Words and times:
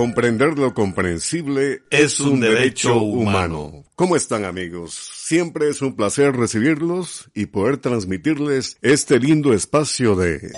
Comprender 0.00 0.58
lo 0.58 0.72
comprensible 0.72 1.82
es 1.90 2.20
un 2.20 2.40
derecho 2.40 3.02
humano. 3.02 3.84
¿Cómo 3.96 4.16
están 4.16 4.46
amigos? 4.46 4.94
Siempre 4.94 5.68
es 5.68 5.82
un 5.82 5.94
placer 5.94 6.34
recibirlos 6.34 7.28
y 7.34 7.44
poder 7.44 7.76
transmitirles 7.76 8.78
este 8.80 9.18
lindo 9.18 9.52
espacio 9.52 10.16
de... 10.16 10.52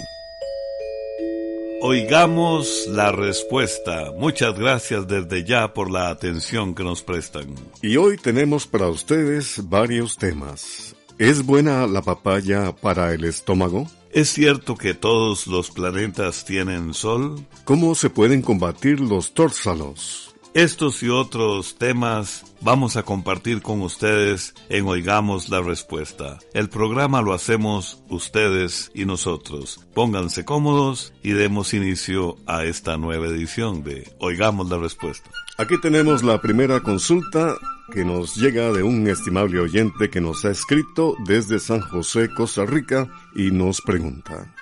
Oigamos 1.81 2.86
la 2.89 3.11
respuesta. 3.11 4.12
Muchas 4.16 4.56
gracias 4.56 5.08
desde 5.08 5.42
ya 5.42 5.75
por 5.75 5.91
la 5.91 6.11
atención 6.11 6.77
que 6.77 6.84
nos 6.84 7.03
prestan. 7.03 7.53
Y 7.83 7.97
hoy 7.97 8.19
tenemos 8.19 8.69
para 8.69 8.86
ustedes 8.86 9.69
varios 9.69 10.19
temas. 10.19 10.94
¿Es 11.19 11.44
buena 11.44 11.88
la 11.88 12.03
papaya 12.03 12.72
para 12.81 13.12
el 13.12 13.25
estómago? 13.25 13.88
¿Es 14.12 14.28
cierto 14.28 14.77
que 14.77 14.92
todos 14.92 15.46
los 15.46 15.70
planetas 15.70 16.44
tienen 16.44 16.92
sol? 16.92 17.46
¿Cómo 17.64 17.94
se 17.94 18.10
pueden 18.10 18.42
combatir 18.42 19.00
los 19.00 19.32
tórsalos? 19.32 20.31
Estos 20.55 21.03
y 21.03 21.08
otros 21.08 21.78
temas 21.78 22.45
vamos 22.61 22.98
a 22.98 23.05
compartir 23.05 23.62
con 23.62 23.81
ustedes 23.81 24.53
en 24.69 24.86
Oigamos 24.86 25.48
la 25.48 25.62
Respuesta. 25.62 26.41
El 26.53 26.69
programa 26.69 27.22
lo 27.22 27.33
hacemos 27.33 28.03
ustedes 28.11 28.91
y 28.94 29.06
nosotros. 29.06 29.81
Pónganse 29.94 30.44
cómodos 30.44 31.14
y 31.22 31.31
demos 31.31 31.72
inicio 31.72 32.36
a 32.47 32.67
esta 32.67 32.98
nueva 32.98 33.28
edición 33.28 33.83
de 33.83 34.12
Oigamos 34.19 34.69
la 34.69 34.77
Respuesta. 34.77 35.31
Aquí 35.56 35.81
tenemos 35.81 36.22
la 36.22 36.39
primera 36.42 36.81
consulta 36.81 37.55
que 37.91 38.05
nos 38.05 38.37
llega 38.37 38.72
de 38.72 38.83
un 38.83 39.09
estimable 39.09 39.59
oyente 39.59 40.11
que 40.11 40.20
nos 40.20 40.44
ha 40.44 40.50
escrito 40.50 41.16
desde 41.25 41.61
San 41.61 41.81
José, 41.81 42.28
Costa 42.28 42.66
Rica, 42.66 43.09
y 43.34 43.50
nos 43.50 43.81
pregunta. 43.81 44.55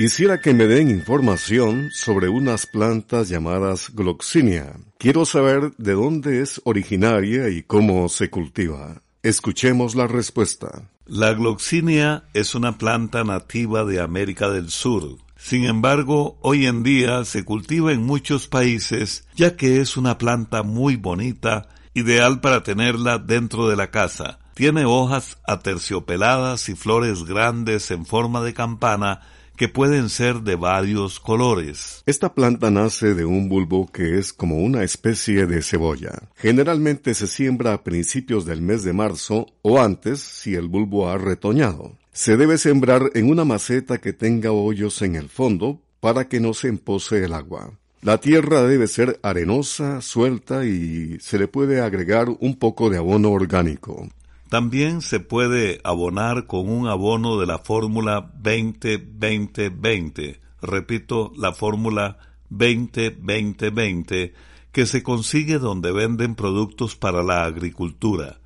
Quisiera 0.00 0.40
que 0.40 0.54
me 0.54 0.64
den 0.64 0.88
información 0.88 1.90
sobre 1.92 2.30
unas 2.30 2.64
plantas 2.64 3.28
llamadas 3.28 3.90
Gloxinia. 3.94 4.76
Quiero 4.96 5.26
saber 5.26 5.72
de 5.76 5.92
dónde 5.92 6.40
es 6.40 6.58
originaria 6.64 7.50
y 7.50 7.62
cómo 7.62 8.08
se 8.08 8.30
cultiva. 8.30 9.02
Escuchemos 9.22 9.94
la 9.94 10.06
respuesta. 10.06 10.88
La 11.04 11.34
Gloxinia 11.34 12.24
es 12.32 12.54
una 12.54 12.78
planta 12.78 13.24
nativa 13.24 13.84
de 13.84 14.00
América 14.00 14.48
del 14.48 14.70
Sur. 14.70 15.18
Sin 15.36 15.66
embargo, 15.66 16.38
hoy 16.40 16.64
en 16.64 16.82
día 16.82 17.26
se 17.26 17.44
cultiva 17.44 17.92
en 17.92 18.02
muchos 18.02 18.48
países 18.48 19.28
ya 19.36 19.54
que 19.54 19.82
es 19.82 19.98
una 19.98 20.16
planta 20.16 20.62
muy 20.62 20.96
bonita 20.96 21.68
ideal 21.92 22.40
para 22.40 22.62
tenerla 22.62 23.18
dentro 23.18 23.68
de 23.68 23.76
la 23.76 23.90
casa. 23.90 24.38
Tiene 24.54 24.86
hojas 24.86 25.36
aterciopeladas 25.46 26.70
y 26.70 26.74
flores 26.74 27.24
grandes 27.24 27.90
en 27.90 28.06
forma 28.06 28.40
de 28.40 28.54
campana 28.54 29.20
que 29.60 29.68
pueden 29.68 30.08
ser 30.08 30.40
de 30.40 30.56
varios 30.56 31.20
colores. 31.20 32.02
Esta 32.06 32.32
planta 32.32 32.70
nace 32.70 33.12
de 33.12 33.26
un 33.26 33.50
bulbo 33.50 33.92
que 33.92 34.18
es 34.18 34.32
como 34.32 34.56
una 34.56 34.84
especie 34.84 35.46
de 35.46 35.60
cebolla. 35.60 36.30
Generalmente 36.36 37.12
se 37.12 37.26
siembra 37.26 37.74
a 37.74 37.84
principios 37.84 38.46
del 38.46 38.62
mes 38.62 38.84
de 38.84 38.94
marzo 38.94 39.48
o 39.60 39.78
antes 39.78 40.20
si 40.20 40.54
el 40.54 40.68
bulbo 40.68 41.10
ha 41.10 41.18
retoñado. 41.18 41.92
Se 42.10 42.38
debe 42.38 42.56
sembrar 42.56 43.10
en 43.12 43.28
una 43.28 43.44
maceta 43.44 43.98
que 43.98 44.14
tenga 44.14 44.50
hoyos 44.50 45.02
en 45.02 45.14
el 45.14 45.28
fondo 45.28 45.82
para 46.00 46.26
que 46.26 46.40
no 46.40 46.54
se 46.54 46.68
empose 46.68 47.22
el 47.22 47.34
agua. 47.34 47.70
La 48.00 48.16
tierra 48.16 48.62
debe 48.62 48.86
ser 48.86 49.20
arenosa, 49.22 50.00
suelta 50.00 50.64
y 50.64 51.18
se 51.20 51.38
le 51.38 51.48
puede 51.48 51.82
agregar 51.82 52.30
un 52.40 52.56
poco 52.56 52.88
de 52.88 52.96
abono 52.96 53.30
orgánico. 53.30 54.08
También 54.50 55.00
se 55.00 55.20
puede 55.20 55.80
abonar 55.84 56.46
con 56.46 56.68
un 56.68 56.86
abono 56.86 57.38
de 57.38 57.46
la 57.46 57.56
fórmula 57.58 58.30
20-20-20. 58.42 60.40
Repito, 60.60 61.32
la 61.36 61.54
fórmula 61.54 62.18
20-20-20 62.50 64.34
que 64.72 64.84
se 64.84 65.02
consigue 65.02 65.58
donde 65.58 65.92
venden 65.92 66.34
productos 66.34 66.94
para 66.96 67.22
la 67.22 67.44
agricultura. 67.44 68.40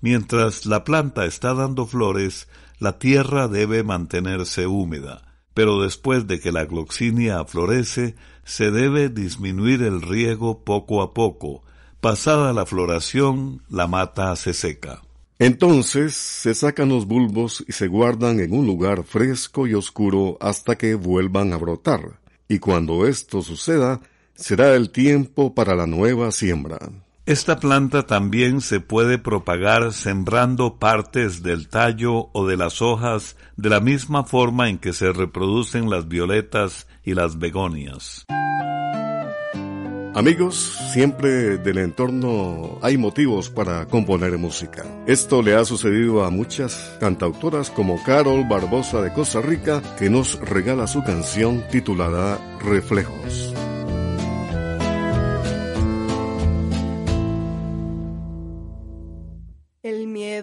Mientras 0.00 0.64
la 0.66 0.84
planta 0.84 1.24
está 1.24 1.54
dando 1.54 1.86
flores, 1.86 2.48
la 2.78 3.00
tierra 3.00 3.48
debe 3.48 3.82
mantenerse 3.82 4.68
húmeda 4.68 5.26
pero 5.56 5.80
después 5.80 6.26
de 6.26 6.38
que 6.38 6.52
la 6.52 6.66
gloxinia 6.66 7.42
florece, 7.46 8.14
se 8.44 8.70
debe 8.70 9.08
disminuir 9.08 9.82
el 9.82 10.02
riego 10.02 10.64
poco 10.64 11.00
a 11.00 11.14
poco. 11.14 11.62
Pasada 12.02 12.52
la 12.52 12.66
floración, 12.66 13.62
la 13.70 13.86
mata 13.86 14.36
se 14.36 14.52
seca. 14.52 15.05
Entonces 15.38 16.14
se 16.14 16.54
sacan 16.54 16.88
los 16.88 17.06
bulbos 17.06 17.62
y 17.68 17.72
se 17.72 17.88
guardan 17.88 18.40
en 18.40 18.54
un 18.54 18.66
lugar 18.66 19.04
fresco 19.04 19.66
y 19.66 19.74
oscuro 19.74 20.38
hasta 20.40 20.76
que 20.76 20.94
vuelvan 20.94 21.52
a 21.52 21.58
brotar. 21.58 22.20
Y 22.48 22.58
cuando 22.58 23.06
esto 23.06 23.42
suceda, 23.42 24.00
será 24.34 24.74
el 24.74 24.90
tiempo 24.90 25.54
para 25.54 25.74
la 25.74 25.86
nueva 25.86 26.30
siembra. 26.32 26.78
Esta 27.26 27.58
planta 27.58 28.04
también 28.06 28.60
se 28.60 28.78
puede 28.80 29.18
propagar 29.18 29.92
sembrando 29.92 30.78
partes 30.78 31.42
del 31.42 31.68
tallo 31.68 32.30
o 32.32 32.46
de 32.46 32.56
las 32.56 32.80
hojas 32.80 33.36
de 33.56 33.68
la 33.68 33.80
misma 33.80 34.22
forma 34.24 34.68
en 34.68 34.78
que 34.78 34.92
se 34.92 35.12
reproducen 35.12 35.90
las 35.90 36.06
violetas 36.06 36.86
y 37.02 37.14
las 37.14 37.38
begonias. 37.38 38.26
Amigos, 40.16 40.78
siempre 40.94 41.58
del 41.58 41.76
entorno 41.76 42.78
hay 42.80 42.96
motivos 42.96 43.50
para 43.50 43.84
componer 43.84 44.38
música. 44.38 44.82
Esto 45.06 45.42
le 45.42 45.54
ha 45.54 45.62
sucedido 45.66 46.24
a 46.24 46.30
muchas 46.30 46.96
cantautoras 46.98 47.70
como 47.70 48.02
Carol 48.02 48.48
Barbosa 48.48 49.02
de 49.02 49.12
Costa 49.12 49.42
Rica, 49.42 49.82
que 49.98 50.08
nos 50.08 50.40
regala 50.40 50.86
su 50.86 51.04
canción 51.04 51.62
titulada 51.70 52.38
Reflejos. 52.64 53.52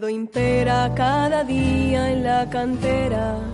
impera 0.09 0.91
cada 0.95 1.43
día 1.43 2.11
en 2.11 2.23
la 2.23 2.49
cantera. 2.49 3.52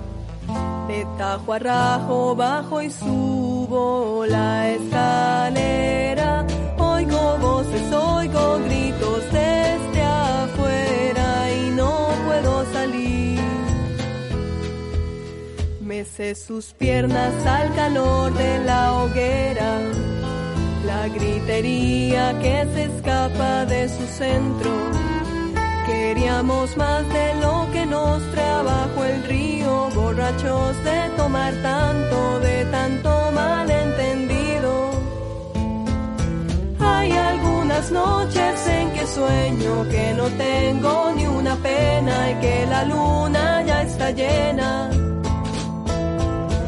De 0.89 1.05
tajo 1.19 1.53
a 1.53 1.59
rajo 1.59 2.35
bajo 2.35 2.81
y 2.81 2.89
subo 2.89 4.25
la 4.27 4.69
escalera. 4.71 6.47
Oigo 6.79 7.37
voces, 7.37 7.93
oigo 7.93 8.57
gritos 8.65 9.23
desde 9.25 10.01
afuera 10.01 11.53
y 11.53 11.69
no 11.75 12.09
puedo 12.25 12.65
salir. 12.73 13.39
Mece 15.79 16.33
sus 16.33 16.73
piernas 16.73 17.45
al 17.45 17.71
calor 17.75 18.33
de 18.33 18.57
la 18.65 18.93
hoguera. 18.95 19.77
La 20.87 21.07
gritería 21.07 22.33
que 22.41 22.65
se 22.73 22.85
escapa 22.85 23.65
de 23.65 23.87
su 23.89 24.07
centro 24.07 24.71
Queríamos 25.89 26.77
más 26.77 27.03
de 27.09 27.35
lo 27.43 27.67
que 27.73 27.85
nos 27.85 28.21
trabajo 28.31 29.03
el 29.05 29.23
río, 29.23 29.89
borrachos 29.95 30.83
de 30.83 30.99
tomar 31.17 31.53
tanto, 31.63 32.39
de 32.39 32.65
tanto 32.65 33.31
malentendido. 33.31 34.71
Hay 36.79 37.11
algunas 37.11 37.91
noches 37.91 38.67
en 38.67 38.91
que 38.91 39.07
sueño 39.07 39.89
que 39.89 40.13
no 40.13 40.25
tengo 40.47 41.11
ni 41.15 41.25
una 41.25 41.55
pena 41.55 42.31
y 42.31 42.35
que 42.43 42.65
la 42.67 42.85
luna 42.85 43.63
ya 43.63 43.81
está 43.81 44.11
llena. 44.11 44.89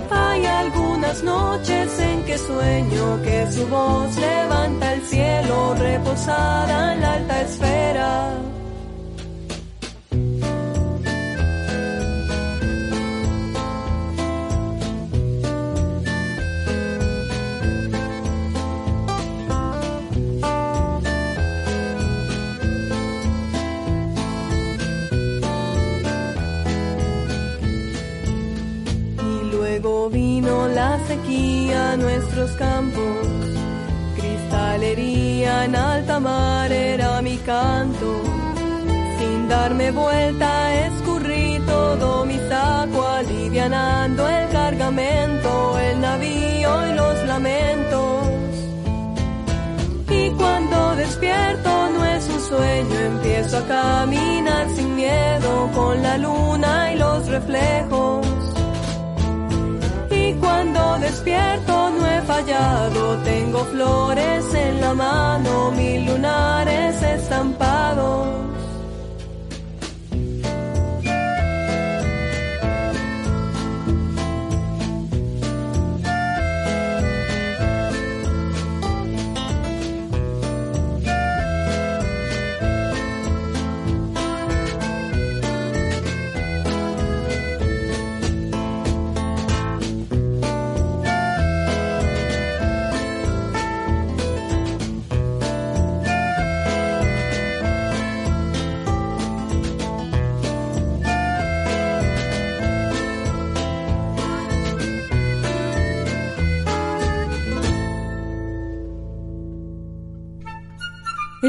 Hay 0.09 0.45
algunas 0.45 1.23
noches 1.23 1.99
en 1.99 2.23
que 2.23 2.37
sueño 2.39 3.21
que 3.21 3.51
su 3.51 3.67
voz 3.67 4.17
levanta 4.17 4.93
el 4.93 5.01
cielo 5.03 5.75
reposada 5.75 6.93
en 6.93 7.01
la 7.01 7.13
alta 7.13 7.41
esfera. 7.41 8.50
Sequía 31.07 31.97
nuestros 31.97 32.51
campos, 32.51 33.27
cristalería 34.15 35.65
en 35.65 35.75
alta 35.75 36.19
mar 36.19 36.71
era 36.71 37.21
mi 37.21 37.37
canto. 37.37 38.21
Sin 39.19 39.47
darme 39.47 39.91
vuelta 39.91 40.51
escurrí 40.87 41.59
todo 41.65 42.25
mi 42.25 42.37
saco, 42.49 43.07
alivianando 43.07 44.27
el 44.27 44.49
cargamento, 44.49 45.79
el 45.79 46.01
navío 46.01 46.71
y 46.89 46.93
los 46.93 47.15
lamentos. 47.25 48.27
Y 50.09 50.29
cuando 50.31 50.95
despierto 50.95 51.89
no 51.95 52.05
es 52.05 52.27
un 52.27 52.41
sueño, 52.41 52.99
empiezo 53.13 53.57
a 53.57 53.67
caminar 53.67 54.69
sin 54.75 54.95
miedo 54.95 55.69
con 55.73 56.01
la 56.01 56.17
luna 56.17 56.93
y 56.93 56.97
los 56.97 57.27
reflejos 57.27 58.30
despierto 61.01 61.89
no 61.89 62.05
he 62.07 62.21
fallado, 62.21 63.17
tengo 63.23 63.65
flores 63.65 64.45
en 64.53 64.81
la 64.81 64.93
mano, 64.93 65.71
mil 65.71 66.05
lunares 66.05 67.01
estampados. 67.01 68.50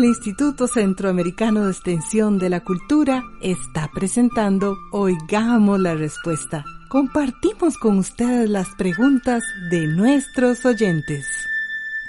El 0.02 0.08
Instituto 0.08 0.66
Centroamericano 0.66 1.64
de 1.64 1.70
Extensión 1.70 2.36
de 2.36 2.50
la 2.50 2.64
Cultura 2.64 3.22
está 3.40 3.88
presentando 3.94 4.76
Oigamos 4.90 5.78
la 5.78 5.94
Respuesta. 5.94 6.64
Compartimos 6.88 7.76
con 7.78 7.98
ustedes 7.98 8.50
las 8.50 8.66
preguntas 8.70 9.44
de 9.70 9.86
nuestros 9.86 10.66
oyentes. 10.66 11.24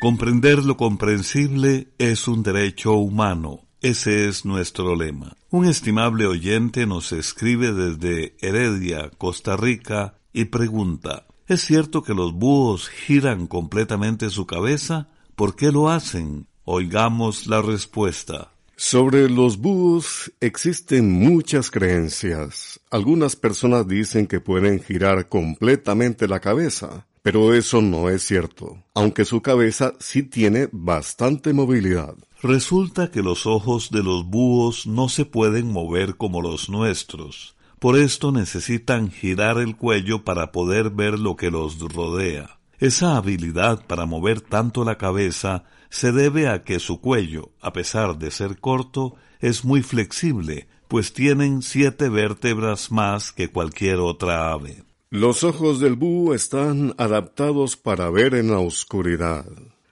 Comprender 0.01 0.66
lo 0.66 0.75
comprensible 0.75 1.94
es 2.00 2.28
un 2.28 2.42
derecho 2.42 2.94
humano. 2.94 3.60
Ese 3.80 4.28
es 4.28 4.44
nuestro 4.44 4.96
lema. 4.96 5.38
Un 5.51 5.66
estimable 5.66 6.25
oyente 6.25 6.88
nos 6.88 7.12
escribe 7.12 7.74
desde 7.74 8.36
Heredia, 8.42 9.12
Costa 9.19 9.56
Rica, 9.56 10.16
y 10.34 10.46
pregunta, 10.46 11.28
¿es 11.46 11.62
cierto 11.62 12.01
que 12.01 12.16
los 12.16 12.34
búhos 12.34 12.89
giran 12.89 13.46
completamente 13.46 14.31
su 14.31 14.48
cabeza? 14.48 15.10
¿Por 15.36 15.56
qué 15.56 15.72
lo 15.72 15.92
hacen? 15.92 16.48
Oigamos 16.65 17.48
la 17.48 17.62
respuesta. 17.62 18.54
Sobre 18.77 19.30
los 19.30 19.57
búhos 19.57 20.31
existen 20.39 21.12
muchas 21.12 21.69
creencias. 21.69 22.80
Algunas 22.89 23.36
personas 23.36 23.86
dicen 23.86 24.27
que 24.27 24.39
pueden 24.39 24.81
girar 24.81 25.27
completamente 25.27 26.25
la 26.25 26.39
cabeza, 26.39 27.06
pero 27.21 27.54
eso 27.54 27.81
no 27.81 28.07
es 28.07 28.24
cierto, 28.24 28.81
aunque 28.94 29.25
su 29.25 29.42
cabeza 29.42 29.95
sí 30.00 30.24
tiene 30.24 30.69
bastante 30.71 31.51
movilidad. 31.51 32.15
Resulta 32.42 33.12
que 33.12 33.21
los 33.21 33.45
ojos 33.45 33.92
de 33.92 34.01
los 34.01 34.25
búhos 34.25 34.88
no 34.88 35.10
se 35.10 35.25
pueden 35.25 35.69
mover 35.69 36.15
como 36.15 36.42
los 36.42 36.69
nuestros. 36.69 37.57
Por 37.77 37.98
esto 37.98 38.31
necesitan 38.31 39.12
girar 39.12 39.57
el 39.57 39.75
cuello 39.75 40.24
para 40.24 40.54
poder 40.54 40.92
ver 40.92 41.19
lo 41.19 41.36
que 41.36 41.51
los 41.51 41.77
rodea. 41.80 42.57
Esa 42.80 43.18
habilidad 43.18 43.86
para 43.86 44.06
mover 44.06 44.42
tanto 44.42 44.83
la 44.83 44.98
cabeza 44.98 45.65
se 45.94 46.12
debe 46.12 46.48
a 46.48 46.63
que 46.63 46.80
su 46.80 47.00
cuello, 47.00 47.51
a 47.62 47.72
pesar 47.72 48.18
de 48.18 48.31
ser 48.31 48.60
corto, 48.60 49.16
es 49.40 49.63
muy 49.63 49.84
flexible, 49.84 50.68
pues 50.88 51.13
tienen 51.13 51.62
siete 51.62 52.10
vértebras 52.10 52.92
más 52.92 53.31
que 53.31 53.51
cualquier 53.51 53.98
otra 53.98 54.51
ave. 54.51 54.84
Los 55.12 55.44
ojos 55.44 55.80
del 55.80 55.94
búho 55.94 56.34
están 56.34 56.95
adaptados 56.98 57.78
para 57.78 58.10
ver 58.10 58.34
en 58.34 58.50
la 58.50 58.57
oscuridad. 58.57 59.45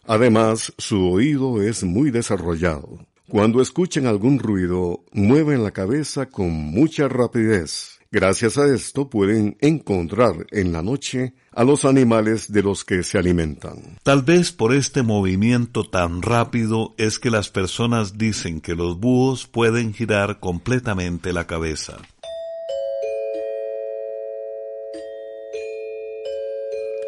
Además, 0.07 0.73
su 0.79 1.07
oído 1.07 1.61
es 1.61 1.83
muy 1.83 2.09
desarrollado. 2.09 3.05
Cuando 3.27 3.61
escuchan 3.61 4.07
algún 4.07 4.39
ruido, 4.39 5.03
mueven 5.11 5.63
la 5.63 5.69
cabeza 5.69 6.29
con 6.29 6.49
mucha 6.49 7.09
rapidez. 7.09 7.90
Gracias 8.13 8.57
a 8.57 8.65
esto 8.65 9.09
pueden 9.09 9.55
encontrar 9.61 10.45
en 10.51 10.73
la 10.73 10.81
noche 10.81 11.33
a 11.53 11.63
los 11.63 11.85
animales 11.85 12.51
de 12.51 12.61
los 12.61 12.83
que 12.83 13.03
se 13.03 13.17
alimentan. 13.17 13.99
Tal 14.03 14.21
vez 14.21 14.51
por 14.51 14.73
este 14.73 15.01
movimiento 15.01 15.85
tan 15.85 16.21
rápido 16.21 16.93
es 16.97 17.19
que 17.19 17.31
las 17.31 17.49
personas 17.49 18.17
dicen 18.17 18.59
que 18.59 18.75
los 18.75 18.99
búhos 18.99 19.47
pueden 19.47 19.93
girar 19.93 20.41
completamente 20.41 21.31
la 21.31 21.47
cabeza. 21.47 21.99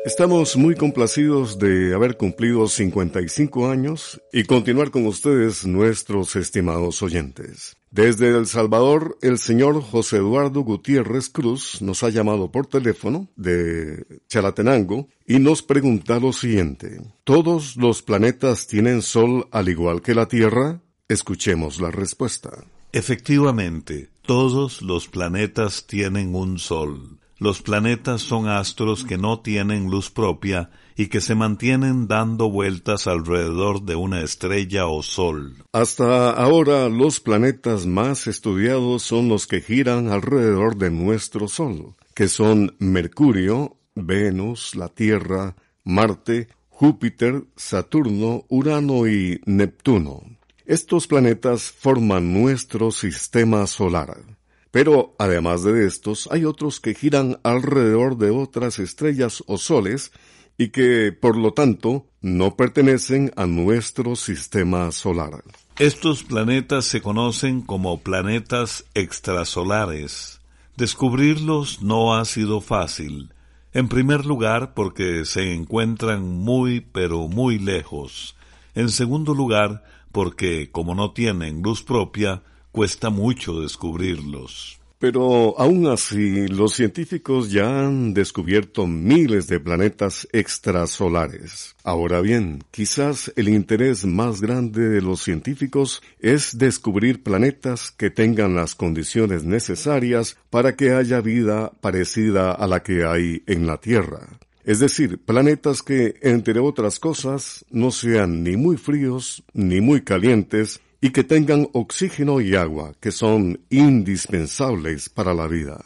Estamos 0.05 0.57
muy 0.57 0.75
complacidos 0.75 1.57
de 1.59 1.93
haber 1.93 2.17
cumplido 2.17 2.67
55 2.67 3.69
años 3.69 4.21
y 4.33 4.43
continuar 4.43 4.91
con 4.91 5.07
ustedes 5.07 5.65
nuestros 5.65 6.35
estimados 6.35 7.01
oyentes. 7.01 7.77
Desde 7.89 8.27
El 8.27 8.45
Salvador, 8.45 9.17
el 9.21 9.37
señor 9.37 9.81
José 9.81 10.17
Eduardo 10.17 10.59
Gutiérrez 10.61 11.29
Cruz 11.29 11.81
nos 11.81 12.03
ha 12.03 12.09
llamado 12.09 12.51
por 12.51 12.67
teléfono 12.67 13.29
de 13.37 14.05
Chalatenango 14.27 15.07
y 15.25 15.39
nos 15.39 15.63
pregunta 15.63 16.19
lo 16.19 16.33
siguiente. 16.33 16.99
¿Todos 17.23 17.77
los 17.77 18.01
planetas 18.01 18.67
tienen 18.67 19.01
sol 19.01 19.47
al 19.51 19.69
igual 19.69 20.01
que 20.01 20.15
la 20.15 20.27
Tierra? 20.27 20.81
Escuchemos 21.07 21.79
la 21.79 21.91
respuesta. 21.91 22.65
Efectivamente, 22.91 24.09
todos 24.21 24.81
los 24.81 25.07
planetas 25.07 25.87
tienen 25.87 26.35
un 26.35 26.59
sol. 26.59 27.19
Los 27.43 27.61
planetas 27.61 28.21
son 28.21 28.47
astros 28.47 29.03
que 29.03 29.17
no 29.17 29.41
tienen 29.41 29.91
luz 29.91 30.09
propia 30.09 30.69
y 30.95 31.07
que 31.07 31.19
se 31.19 31.35
mantienen 31.35 32.07
dando 32.07 32.49
vueltas 32.49 33.05
alrededor 33.05 33.81
de 33.81 33.97
una 33.97 34.21
estrella 34.21 34.87
o 34.87 35.03
sol. 35.03 35.57
Hasta 35.73 36.29
ahora 36.29 36.87
los 36.87 37.19
planetas 37.19 37.85
más 37.85 38.27
estudiados 38.27 39.03
son 39.03 39.27
los 39.27 39.45
que 39.45 39.59
giran 39.59 40.07
alrededor 40.07 40.77
de 40.77 40.89
nuestro 40.89 41.49
Sol, 41.49 41.97
que 42.15 42.29
son 42.29 42.77
Mercurio, 42.79 43.75
Venus, 43.93 44.73
la 44.77 44.87
Tierra, 44.87 45.57
Marte, 45.83 46.47
Júpiter, 46.69 47.43
Saturno, 47.57 48.45
Urano 48.47 49.05
y 49.05 49.41
Neptuno. 49.45 50.21
Estos 50.65 51.07
planetas 51.07 51.63
forman 51.63 52.31
nuestro 52.31 52.89
sistema 52.91 53.67
solar. 53.67 54.32
Pero 54.73 55.13
además 55.19 55.61
de 55.61 55.85
estos, 55.85 56.27
hay 56.31 56.45
otros 56.45 56.79
que 56.79 56.95
giran 56.95 57.39
alrededor 57.43 58.17
de 58.17 58.31
otras 58.31 58.79
estrellas 58.79 59.43
o 59.45 59.59
soles 59.59 60.11
y 60.57 60.69
que, 60.69 61.11
por 61.11 61.37
lo 61.37 61.53
tanto, 61.53 62.07
no 62.21 62.57
pertenecen 62.57 63.31
a 63.35 63.45
nuestro 63.45 64.15
sistema 64.15 64.91
solar. 64.91 65.43
Estos 65.77 66.23
planetas 66.23 66.85
se 66.85 67.03
conocen 67.03 67.61
como 67.61 67.99
planetas 67.99 68.85
extrasolares. 68.95 70.41
Descubrirlos 70.75 71.83
no 71.83 72.15
ha 72.15 72.25
sido 72.25 72.59
fácil. 72.59 73.31
En 73.73 73.87
primer 73.87 74.25
lugar, 74.25 74.73
porque 74.73 75.23
se 75.25 75.53
encuentran 75.53 76.23
muy 76.23 76.81
pero 76.81 77.27
muy 77.27 77.59
lejos. 77.59 78.35
En 78.73 78.89
segundo 78.89 79.35
lugar, 79.35 79.83
porque, 80.11 80.71
como 80.71 80.95
no 80.95 81.11
tienen 81.11 81.61
luz 81.61 81.83
propia, 81.83 82.41
cuesta 82.73 83.11
mucho 83.11 83.61
descubrirlos. 83.61 84.79
Pero 84.97 85.59
aún 85.59 85.85
así, 85.87 86.47
los 86.47 86.73
científicos 86.73 87.51
ya 87.51 87.85
han 87.85 88.13
descubierto 88.13 88.87
miles 88.87 89.47
de 89.47 89.59
planetas 89.59 90.27
extrasolares. 90.31 91.75
Ahora 91.83 92.21
bien, 92.21 92.63
quizás 92.71 93.31
el 93.35 93.49
interés 93.49 94.05
más 94.05 94.41
grande 94.41 94.89
de 94.89 95.01
los 95.01 95.21
científicos 95.21 96.01
es 96.19 96.57
descubrir 96.57 97.21
planetas 97.21 97.91
que 97.91 98.09
tengan 98.09 98.55
las 98.55 98.73
condiciones 98.75 99.43
necesarias 99.43 100.37
para 100.49 100.75
que 100.75 100.93
haya 100.93 101.21
vida 101.21 101.73
parecida 101.79 102.53
a 102.53 102.65
la 102.65 102.81
que 102.81 103.05
hay 103.05 103.43
en 103.45 103.67
la 103.67 103.77
Tierra. 103.77 104.39
Es 104.63 104.79
decir, 104.79 105.19
planetas 105.19 105.83
que, 105.83 106.15
entre 106.21 106.59
otras 106.59 106.97
cosas, 106.99 107.65
no 107.69 107.91
sean 107.91 108.43
ni 108.43 108.55
muy 108.55 108.77
fríos 108.77 109.43
ni 109.53 109.81
muy 109.81 110.01
calientes, 110.01 110.79
y 111.03 111.11
que 111.11 111.23
tengan 111.25 111.67
oxígeno 111.73 112.39
y 112.39 112.55
agua, 112.55 112.93
que 113.01 113.11
son 113.11 113.59
indispensables 113.69 115.09
para 115.09 115.33
la 115.33 115.47
vida. 115.47 115.81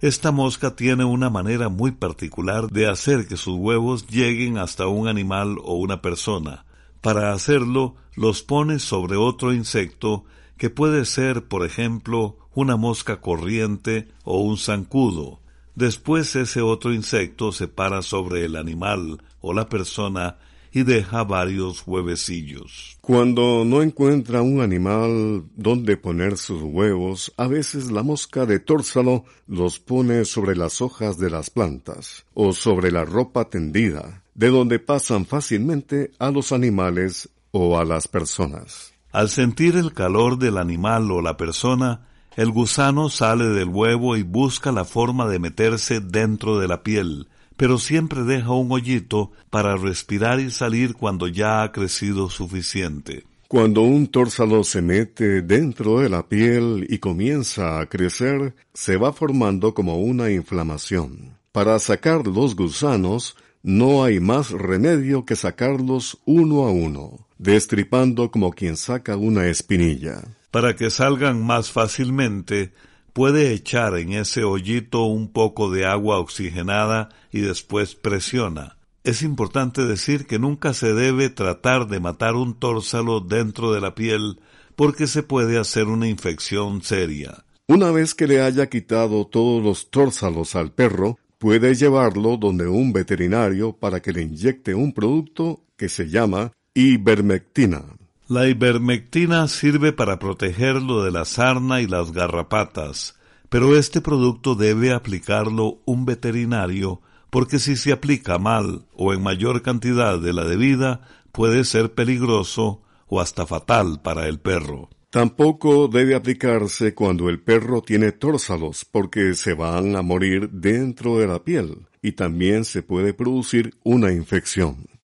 Esta 0.00 0.32
mosca 0.32 0.76
tiene 0.76 1.04
una 1.04 1.28
manera 1.28 1.68
muy 1.68 1.92
particular 1.92 2.70
de 2.70 2.88
hacer 2.88 3.28
que 3.28 3.36
sus 3.36 3.56
huevos 3.56 4.06
lleguen 4.06 4.56
hasta 4.56 4.86
un 4.86 5.08
animal 5.08 5.58
o 5.62 5.74
una 5.74 6.00
persona. 6.00 6.64
Para 7.02 7.34
hacerlo, 7.34 7.96
los 8.16 8.42
pone 8.42 8.78
sobre 8.78 9.16
otro 9.16 9.52
insecto 9.52 10.24
que 10.56 10.70
puede 10.70 11.04
ser, 11.04 11.48
por 11.48 11.66
ejemplo, 11.66 12.38
una 12.54 12.76
mosca 12.76 13.20
corriente 13.20 14.08
o 14.24 14.40
un 14.40 14.56
zancudo. 14.56 15.40
Después 15.74 16.34
ese 16.34 16.62
otro 16.62 16.94
insecto 16.94 17.52
se 17.52 17.68
para 17.68 18.00
sobre 18.00 18.46
el 18.46 18.56
animal 18.56 19.22
o 19.42 19.52
la 19.52 19.68
persona 19.68 20.38
y 20.72 20.84
deja 20.84 21.24
varios 21.24 21.86
huevecillos. 21.86 22.98
Cuando 23.00 23.64
no 23.64 23.82
encuentra 23.82 24.42
un 24.42 24.60
animal 24.60 25.44
donde 25.56 25.96
poner 25.96 26.36
sus 26.36 26.62
huevos, 26.62 27.32
a 27.36 27.46
veces 27.46 27.90
la 27.90 28.02
mosca 28.02 28.46
de 28.46 28.60
tórsalo 28.60 29.24
los 29.46 29.80
pone 29.80 30.24
sobre 30.24 30.56
las 30.56 30.80
hojas 30.80 31.18
de 31.18 31.30
las 31.30 31.50
plantas 31.50 32.24
o 32.34 32.52
sobre 32.52 32.92
la 32.92 33.04
ropa 33.04 33.48
tendida, 33.48 34.22
de 34.34 34.48
donde 34.48 34.78
pasan 34.78 35.26
fácilmente 35.26 36.12
a 36.18 36.30
los 36.30 36.52
animales 36.52 37.28
o 37.50 37.78
a 37.78 37.84
las 37.84 38.08
personas. 38.08 38.92
Al 39.12 39.28
sentir 39.28 39.76
el 39.76 39.92
calor 39.92 40.38
del 40.38 40.56
animal 40.56 41.10
o 41.10 41.20
la 41.20 41.36
persona, 41.36 42.06
el 42.36 42.52
gusano 42.52 43.10
sale 43.10 43.48
del 43.48 43.68
huevo 43.68 44.16
y 44.16 44.22
busca 44.22 44.70
la 44.70 44.84
forma 44.84 45.26
de 45.26 45.40
meterse 45.40 46.00
dentro 46.00 46.60
de 46.60 46.68
la 46.68 46.84
piel, 46.84 47.28
pero 47.60 47.76
siempre 47.76 48.22
deja 48.22 48.52
un 48.52 48.72
hoyito 48.72 49.32
para 49.50 49.76
respirar 49.76 50.40
y 50.40 50.50
salir 50.50 50.94
cuando 50.94 51.28
ya 51.28 51.62
ha 51.62 51.72
crecido 51.72 52.30
suficiente. 52.30 53.24
Cuando 53.48 53.82
un 53.82 54.06
tórsalo 54.06 54.64
se 54.64 54.80
mete 54.80 55.42
dentro 55.42 56.00
de 56.00 56.08
la 56.08 56.26
piel 56.26 56.86
y 56.88 56.96
comienza 57.00 57.78
a 57.78 57.84
crecer, 57.84 58.54
se 58.72 58.96
va 58.96 59.12
formando 59.12 59.74
como 59.74 59.98
una 59.98 60.30
inflamación. 60.30 61.36
Para 61.52 61.78
sacar 61.80 62.26
los 62.26 62.56
gusanos, 62.56 63.36
no 63.62 64.04
hay 64.04 64.20
más 64.20 64.52
remedio 64.52 65.26
que 65.26 65.36
sacarlos 65.36 66.16
uno 66.24 66.64
a 66.64 66.70
uno, 66.70 67.28
destripando 67.36 68.30
como 68.30 68.52
quien 68.52 68.78
saca 68.78 69.18
una 69.18 69.48
espinilla. 69.48 70.22
Para 70.50 70.76
que 70.76 70.88
salgan 70.88 71.44
más 71.44 71.70
fácilmente, 71.70 72.72
puede 73.12 73.52
echar 73.52 73.96
en 73.96 74.12
ese 74.12 74.44
hoyito 74.44 75.04
un 75.04 75.32
poco 75.32 75.70
de 75.70 75.86
agua 75.86 76.18
oxigenada 76.18 77.08
y 77.30 77.40
después 77.40 77.94
presiona. 77.94 78.76
Es 79.02 79.22
importante 79.22 79.84
decir 79.84 80.26
que 80.26 80.38
nunca 80.38 80.74
se 80.74 80.92
debe 80.92 81.30
tratar 81.30 81.88
de 81.88 82.00
matar 82.00 82.34
un 82.34 82.58
tórsalo 82.58 83.20
dentro 83.20 83.72
de 83.72 83.80
la 83.80 83.94
piel 83.94 84.40
porque 84.76 85.06
se 85.06 85.22
puede 85.22 85.58
hacer 85.58 85.86
una 85.86 86.08
infección 86.08 86.82
seria. 86.82 87.44
Una 87.66 87.90
vez 87.90 88.14
que 88.14 88.26
le 88.26 88.42
haya 88.42 88.68
quitado 88.68 89.26
todos 89.26 89.62
los 89.62 89.90
tórsalos 89.90 90.56
al 90.56 90.72
perro, 90.72 91.18
puede 91.38 91.74
llevarlo 91.74 92.36
donde 92.36 92.66
un 92.66 92.92
veterinario 92.92 93.72
para 93.72 94.00
que 94.00 94.12
le 94.12 94.22
inyecte 94.22 94.74
un 94.74 94.92
producto 94.92 95.64
que 95.76 95.88
se 95.88 96.08
llama 96.08 96.52
ivermectina. 96.74 97.84
La 98.30 98.46
ivermectina 98.46 99.48
sirve 99.48 99.92
para 99.92 100.20
protegerlo 100.20 101.02
de 101.02 101.10
la 101.10 101.24
sarna 101.24 101.80
y 101.80 101.88
las 101.88 102.12
garrapatas, 102.12 103.18
pero 103.48 103.76
este 103.76 104.00
producto 104.00 104.54
debe 104.54 104.92
aplicarlo 104.92 105.80
un 105.84 106.04
veterinario 106.04 107.00
porque 107.30 107.58
si 107.58 107.74
se 107.74 107.90
aplica 107.90 108.38
mal 108.38 108.86
o 108.94 109.12
en 109.12 109.20
mayor 109.20 109.62
cantidad 109.62 110.16
de 110.20 110.32
la 110.32 110.44
debida, 110.44 111.00
puede 111.32 111.64
ser 111.64 111.92
peligroso 111.92 112.82
o 113.08 113.20
hasta 113.20 113.46
fatal 113.46 114.00
para 114.00 114.28
el 114.28 114.38
perro. 114.38 114.90
Tampoco 115.10 115.88
debe 115.88 116.14
aplicarse 116.14 116.94
cuando 116.94 117.30
el 117.30 117.40
perro 117.40 117.82
tiene 117.82 118.12
tórsalos 118.12 118.84
porque 118.84 119.34
se 119.34 119.54
van 119.54 119.96
a 119.96 120.02
morir 120.02 120.50
dentro 120.50 121.18
de 121.18 121.26
la 121.26 121.42
piel 121.42 121.88
y 122.00 122.12
también 122.12 122.64
se 122.64 122.84
puede 122.84 123.12
producir 123.12 123.74
una 123.82 124.12
infección. 124.12 124.99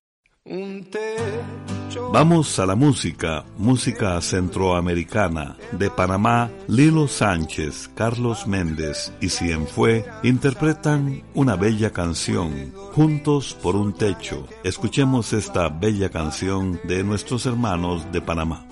Vamos 2.13 2.57
a 2.59 2.65
la 2.65 2.75
música, 2.75 3.45
música 3.57 4.19
centroamericana. 4.21 5.57
De 5.73 5.89
Panamá, 5.89 6.49
Lilo 6.67 7.07
Sánchez, 7.07 7.89
Carlos 7.93 8.47
Méndez 8.47 9.11
y 9.19 9.29
Cienfue 9.29 10.05
interpretan 10.23 11.23
una 11.33 11.55
bella 11.55 11.91
canción, 11.91 12.73
Juntos 12.93 13.53
por 13.61 13.75
un 13.75 13.93
Techo. 13.93 14.47
Escuchemos 14.63 15.33
esta 15.33 15.69
bella 15.69 16.09
canción 16.09 16.79
de 16.85 17.03
nuestros 17.03 17.45
hermanos 17.45 18.09
de 18.11 18.21
Panamá. 18.21 18.65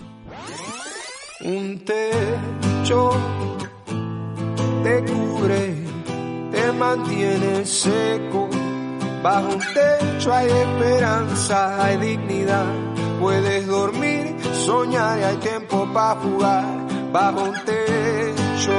Un 1.41 1.83
techo 1.83 3.11
te 4.83 5.03
cubre, 5.03 5.75
te 6.51 6.71
mantiene 6.71 7.65
seco 7.65 8.49
Bajo 9.25 9.53
un 9.53 9.59
techo 9.59 10.31
hay 10.31 10.47
esperanza, 10.47 11.83
hay 11.83 11.97
dignidad. 11.97 12.67
Puedes 13.19 13.65
dormir, 13.65 14.35
soñar 14.53 15.17
y 15.17 15.23
hay 15.23 15.37
tiempo 15.37 15.89
para 15.91 16.19
jugar. 16.21 16.65
Bajo 17.11 17.45
un 17.45 17.55
techo, 17.65 18.77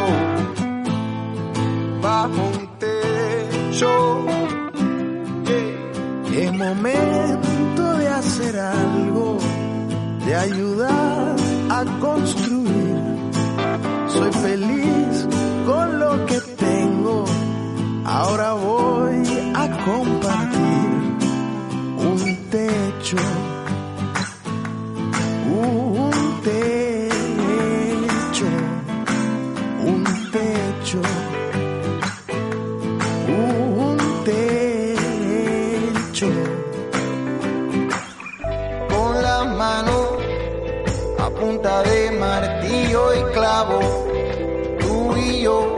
bajo 2.01 2.43
un 2.59 2.79
techo. 2.79 4.27
Es 6.33 6.53
momento 6.53 7.95
de 7.99 8.09
hacer 8.09 8.57
algo, 8.57 9.39
de 10.27 10.37
ayudar 10.37 11.37
a 11.71 11.85
construir. 11.99 12.97
Soy 14.07 14.33
feliz 14.33 15.27
con 15.67 15.99
lo 15.99 16.25
que 16.27 16.41
tengo. 16.41 17.25
Ahora 18.05 18.53
voy 18.53 18.97
un 23.15 23.21
techo, 26.43 28.47
un 29.85 30.03
techo, 30.33 30.99
un 33.29 33.97
techo. 34.25 36.27
Con 38.89 39.23
la 39.23 39.45
mano 39.45 40.17
a 41.21 41.31
punta 41.31 41.85
de 41.85 42.11
martillo 42.11 43.15
y 43.15 43.23
clavo, 43.33 43.79
tú 44.81 45.17
y 45.17 45.43
yo 45.43 45.77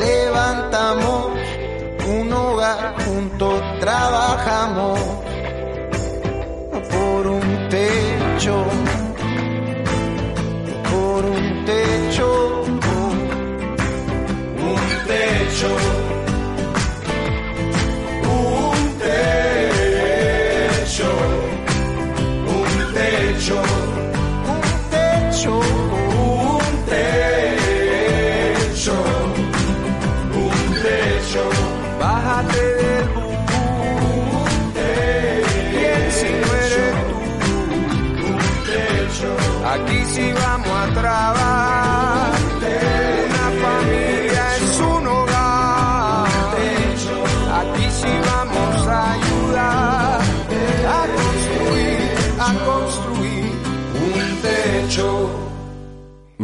levantamos 0.00 1.32
un 2.08 2.32
hogar 2.32 2.94
juntos, 3.04 3.62
trabajamos 3.80 5.21
techo 7.72 8.68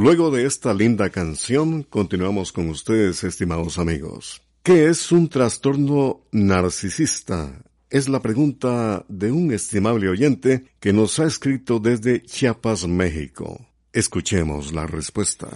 Luego 0.08 0.30
de 0.30 0.46
esta 0.46 0.72
linda 0.72 1.10
canción, 1.10 1.82
continuamos 1.82 2.50
con 2.50 2.70
ustedes, 2.70 3.24
estimados 3.24 3.78
amigos. 3.78 4.40
¿Qué 4.62 4.86
es 4.86 5.12
un 5.12 5.28
trastorno 5.28 6.22
narcisista? 6.32 7.62
Es 7.90 8.08
la 8.08 8.22
pregunta 8.22 9.04
de 9.08 9.30
un 9.30 9.52
estimable 9.52 10.08
oyente 10.08 10.64
que 10.80 10.94
nos 10.94 11.18
ha 11.18 11.26
escrito 11.26 11.78
desde 11.78 12.22
Chiapas, 12.22 12.88
México. 12.88 13.66
Escuchemos 13.92 14.72
la 14.72 14.86
respuesta. 14.86 15.48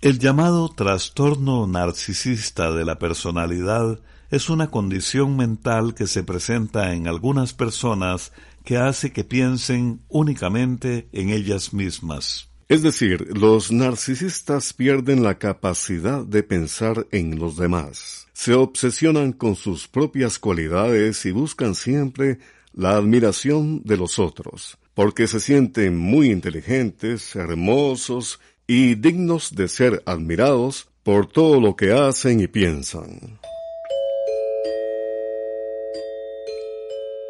El 0.00 0.18
llamado 0.18 0.70
trastorno 0.70 1.66
narcisista 1.66 2.72
de 2.72 2.86
la 2.86 2.98
personalidad 2.98 4.00
es 4.30 4.48
una 4.48 4.70
condición 4.70 5.36
mental 5.36 5.94
que 5.94 6.06
se 6.06 6.24
presenta 6.24 6.94
en 6.94 7.08
algunas 7.08 7.52
personas 7.52 8.32
que 8.64 8.78
hace 8.78 9.12
que 9.12 9.24
piensen 9.24 10.00
únicamente 10.08 11.10
en 11.12 11.28
ellas 11.28 11.74
mismas. 11.74 12.47
Es 12.68 12.82
decir, 12.82 13.28
los 13.34 13.72
narcisistas 13.72 14.74
pierden 14.74 15.22
la 15.22 15.38
capacidad 15.38 16.22
de 16.22 16.42
pensar 16.42 17.06
en 17.12 17.38
los 17.38 17.56
demás. 17.56 18.26
Se 18.34 18.52
obsesionan 18.52 19.32
con 19.32 19.56
sus 19.56 19.88
propias 19.88 20.38
cualidades 20.38 21.24
y 21.24 21.30
buscan 21.30 21.74
siempre 21.74 22.40
la 22.74 22.96
admiración 22.96 23.82
de 23.84 23.96
los 23.96 24.18
otros, 24.18 24.76
porque 24.92 25.26
se 25.28 25.40
sienten 25.40 25.96
muy 25.96 26.30
inteligentes, 26.30 27.34
hermosos 27.34 28.38
y 28.66 28.96
dignos 28.96 29.54
de 29.54 29.68
ser 29.68 30.02
admirados 30.04 30.88
por 31.02 31.26
todo 31.26 31.62
lo 31.62 31.74
que 31.74 31.92
hacen 31.92 32.40
y 32.40 32.48
piensan. 32.48 33.38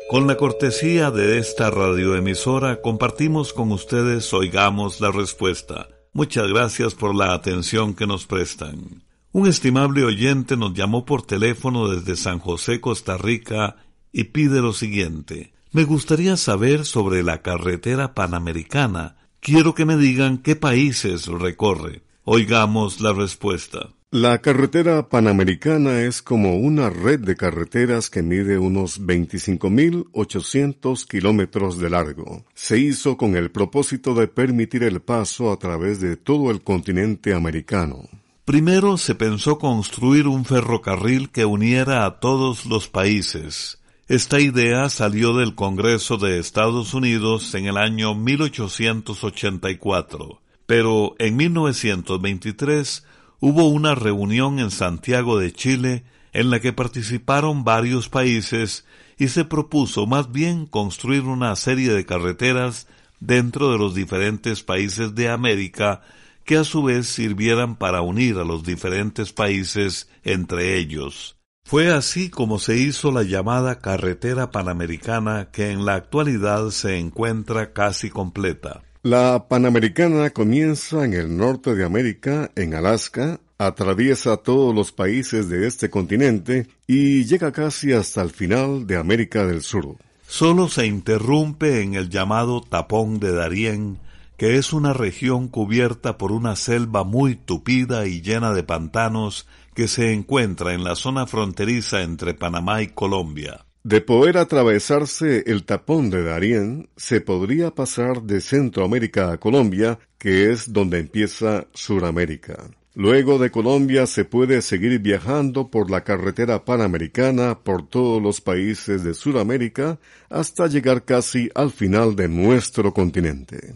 Con 0.08 0.26
la 0.26 0.38
cortesía 0.38 1.10
de 1.10 1.36
esta 1.36 1.68
radioemisora 1.68 2.80
compartimos 2.80 3.52
con 3.52 3.72
ustedes 3.72 4.32
Oigamos 4.32 5.02
la 5.02 5.10
Respuesta. 5.10 5.90
Muchas 6.14 6.48
gracias 6.48 6.94
por 6.94 7.14
la 7.14 7.34
atención 7.34 7.92
que 7.92 8.06
nos 8.06 8.26
prestan. 8.26 9.04
Un 9.32 9.46
estimable 9.46 10.04
oyente 10.04 10.56
nos 10.56 10.72
llamó 10.72 11.04
por 11.04 11.26
teléfono 11.26 11.90
desde 11.90 12.16
San 12.16 12.38
José, 12.38 12.80
Costa 12.80 13.18
Rica, 13.18 13.76
y 14.10 14.24
pide 14.24 14.62
lo 14.62 14.72
siguiente. 14.72 15.52
Me 15.72 15.84
gustaría 15.84 16.38
saber 16.38 16.86
sobre 16.86 17.22
la 17.22 17.42
carretera 17.42 18.14
panamericana. 18.14 19.18
Quiero 19.40 19.74
que 19.74 19.84
me 19.84 19.98
digan 19.98 20.38
qué 20.38 20.56
países 20.56 21.26
recorre. 21.26 22.02
Oigamos 22.24 23.02
la 23.02 23.12
respuesta. 23.12 23.90
La 24.10 24.40
carretera 24.40 25.10
panamericana 25.10 26.00
es 26.00 26.22
como 26.22 26.56
una 26.56 26.88
red 26.88 27.20
de 27.20 27.36
carreteras 27.36 28.08
que 28.08 28.22
mide 28.22 28.56
unos 28.56 29.02
25.800 29.02 31.06
kilómetros 31.06 31.78
de 31.78 31.90
largo. 31.90 32.46
Se 32.54 32.78
hizo 32.78 33.18
con 33.18 33.36
el 33.36 33.50
propósito 33.50 34.14
de 34.14 34.26
permitir 34.26 34.82
el 34.84 35.02
paso 35.02 35.52
a 35.52 35.58
través 35.58 36.00
de 36.00 36.16
todo 36.16 36.50
el 36.50 36.62
continente 36.62 37.34
americano. 37.34 38.08
Primero 38.46 38.96
se 38.96 39.14
pensó 39.14 39.58
construir 39.58 40.26
un 40.26 40.46
ferrocarril 40.46 41.28
que 41.28 41.44
uniera 41.44 42.06
a 42.06 42.18
todos 42.18 42.64
los 42.64 42.88
países. 42.88 43.78
Esta 44.06 44.40
idea 44.40 44.88
salió 44.88 45.36
del 45.36 45.54
Congreso 45.54 46.16
de 46.16 46.38
Estados 46.38 46.94
Unidos 46.94 47.54
en 47.54 47.66
el 47.66 47.76
año 47.76 48.14
1884, 48.14 50.40
pero 50.64 51.14
en 51.18 51.36
1923 51.36 53.04
hubo 53.40 53.68
una 53.68 53.94
reunión 53.94 54.58
en 54.58 54.70
Santiago 54.70 55.38
de 55.38 55.52
Chile 55.52 56.04
en 56.32 56.50
la 56.50 56.60
que 56.60 56.72
participaron 56.72 57.64
varios 57.64 58.08
países 58.08 58.84
y 59.16 59.28
se 59.28 59.44
propuso 59.44 60.06
más 60.06 60.30
bien 60.30 60.66
construir 60.66 61.22
una 61.22 61.54
serie 61.56 61.92
de 61.92 62.04
carreteras 62.04 62.86
dentro 63.20 63.72
de 63.72 63.78
los 63.78 63.94
diferentes 63.94 64.62
países 64.62 65.14
de 65.14 65.28
América 65.28 66.02
que 66.44 66.56
a 66.56 66.64
su 66.64 66.82
vez 66.82 67.06
sirvieran 67.06 67.76
para 67.76 68.00
unir 68.00 68.38
a 68.38 68.44
los 68.44 68.62
diferentes 68.62 69.32
países 69.32 70.08
entre 70.24 70.78
ellos. 70.78 71.36
Fue 71.64 71.92
así 71.92 72.30
como 72.30 72.58
se 72.58 72.78
hizo 72.78 73.12
la 73.12 73.22
llamada 73.22 73.80
carretera 73.80 74.50
panamericana 74.50 75.50
que 75.52 75.70
en 75.70 75.84
la 75.84 75.96
actualidad 75.96 76.70
se 76.70 76.98
encuentra 76.98 77.74
casi 77.74 78.08
completa. 78.08 78.82
La 79.02 79.46
Panamericana 79.48 80.30
comienza 80.30 81.04
en 81.04 81.14
el 81.14 81.36
norte 81.36 81.76
de 81.76 81.84
América, 81.84 82.50
en 82.56 82.74
Alaska, 82.74 83.38
atraviesa 83.56 84.38
todos 84.38 84.74
los 84.74 84.90
países 84.90 85.48
de 85.48 85.68
este 85.68 85.88
continente 85.88 86.66
y 86.88 87.24
llega 87.24 87.52
casi 87.52 87.92
hasta 87.92 88.22
el 88.22 88.30
final 88.30 88.88
de 88.88 88.96
América 88.96 89.46
del 89.46 89.62
Sur. 89.62 89.96
Solo 90.26 90.68
se 90.68 90.86
interrumpe 90.86 91.82
en 91.82 91.94
el 91.94 92.08
llamado 92.10 92.60
Tapón 92.60 93.20
de 93.20 93.32
Darién, 93.32 93.98
que 94.36 94.56
es 94.56 94.72
una 94.72 94.92
región 94.92 95.46
cubierta 95.46 96.18
por 96.18 96.32
una 96.32 96.56
selva 96.56 97.04
muy 97.04 97.36
tupida 97.36 98.06
y 98.08 98.20
llena 98.20 98.52
de 98.52 98.64
pantanos 98.64 99.46
que 99.74 99.86
se 99.86 100.12
encuentra 100.12 100.74
en 100.74 100.82
la 100.82 100.96
zona 100.96 101.28
fronteriza 101.28 102.02
entre 102.02 102.34
Panamá 102.34 102.82
y 102.82 102.88
Colombia. 102.88 103.64
De 103.84 104.00
poder 104.00 104.38
atravesarse 104.38 105.44
el 105.46 105.64
tapón 105.64 106.10
de 106.10 106.22
Darién, 106.22 106.88
se 106.96 107.20
podría 107.20 107.70
pasar 107.70 108.22
de 108.22 108.40
Centroamérica 108.40 109.32
a 109.32 109.38
Colombia, 109.38 109.98
que 110.18 110.50
es 110.50 110.72
donde 110.72 110.98
empieza 110.98 111.68
Suramérica. 111.72 112.70
Luego 112.94 113.38
de 113.38 113.52
Colombia 113.52 114.06
se 114.06 114.24
puede 114.24 114.60
seguir 114.60 114.98
viajando 114.98 115.70
por 115.70 115.88
la 115.88 116.02
carretera 116.02 116.64
panamericana 116.64 117.60
por 117.60 117.86
todos 117.88 118.20
los 118.20 118.40
países 118.40 119.04
de 119.04 119.14
Suramérica 119.14 120.00
hasta 120.28 120.66
llegar 120.66 121.04
casi 121.04 121.48
al 121.54 121.70
final 121.70 122.16
de 122.16 122.28
nuestro 122.28 122.92
continente. 122.92 123.74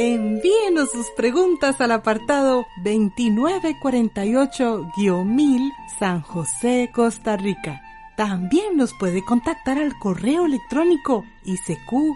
Envíenos 0.00 0.92
sus 0.92 1.10
preguntas 1.16 1.80
al 1.80 1.90
apartado 1.90 2.68
2948-1000 2.84 5.72
San 5.98 6.22
José, 6.22 6.88
Costa 6.94 7.36
Rica. 7.36 7.82
También 8.16 8.76
nos 8.76 8.94
puede 8.94 9.24
contactar 9.24 9.78
al 9.78 9.98
correo 9.98 10.46
electrónico 10.46 11.24
isq.org 11.44 12.06